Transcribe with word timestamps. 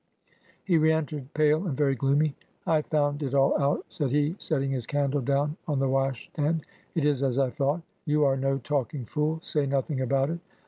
He 0.65 0.79
re 0.79 0.91
entered, 0.91 1.31
pale 1.35 1.67
and 1.67 1.77
very 1.77 1.93
gloomy. 1.93 2.35
'I 2.65 2.77
have 2.77 2.85
found 2.87 3.21
it 3.21 3.35
all 3.35 3.55
out,' 3.61 3.85
said 3.87 4.09
he, 4.09 4.35
setting 4.39 4.71
his 4.71 4.87
candle 4.87 5.21
down 5.21 5.57
on 5.67 5.77
the 5.77 5.87
wash 5.87 6.27
stand; 6.33 6.65
'it 6.95 7.05
is 7.05 7.21
as 7.21 7.37
I 7.37 7.51
thought.... 7.51 7.83
You 8.07 8.23
are 8.25 8.35
no 8.35 8.57
talking 8.57 9.05
fool; 9.05 9.37
say 9.43 9.67
nothing 9.67 10.01
about 10.01 10.31
it. 10.31 10.39